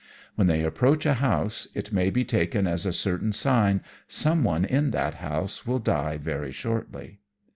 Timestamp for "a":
1.05-1.13, 2.87-2.91